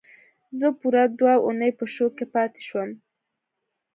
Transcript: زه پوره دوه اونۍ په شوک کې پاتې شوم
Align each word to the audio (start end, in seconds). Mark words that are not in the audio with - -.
زه 0.59 0.67
پوره 0.79 1.03
دوه 1.19 1.33
اونۍ 1.45 1.71
په 1.79 1.85
شوک 1.93 2.11
کې 2.17 2.25
پاتې 2.33 2.61
شوم 2.67 2.89